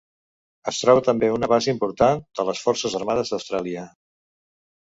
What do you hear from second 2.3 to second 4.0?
de les forces armades d'Austràlia.